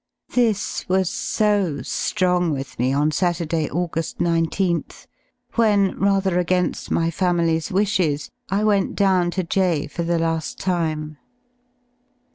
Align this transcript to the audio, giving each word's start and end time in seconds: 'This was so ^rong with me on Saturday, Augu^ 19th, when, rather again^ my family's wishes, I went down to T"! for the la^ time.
'This 0.29 0.89
was 0.89 1.11
so 1.11 1.73
^rong 1.75 2.53
with 2.53 2.79
me 2.79 2.91
on 2.91 3.11
Saturday, 3.11 3.67
Augu^ 3.69 4.15
19th, 4.15 5.05
when, 5.53 5.95
rather 5.95 6.43
again^ 6.43 6.89
my 6.89 7.11
family's 7.11 7.71
wishes, 7.71 8.31
I 8.49 8.63
went 8.63 8.95
down 8.95 9.29
to 9.37 9.43
T"! 9.43 9.85
for 9.85 10.01
the 10.01 10.17
la^ 10.17 10.57
time. 10.57 11.17